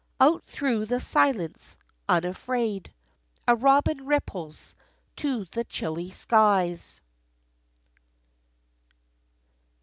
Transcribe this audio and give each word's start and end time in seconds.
out 0.19 0.43
through 0.45 0.83
the 0.87 0.99
silence, 0.99 1.77
unafraid, 2.09 2.91
A 3.47 3.55
robin 3.55 4.07
ripples 4.07 4.75
to 5.17 5.45
the 5.51 5.63
chilly 5.63 6.09
skies. 6.09 7.03